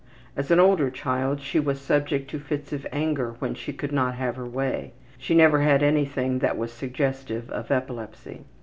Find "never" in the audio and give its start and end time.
5.35-5.59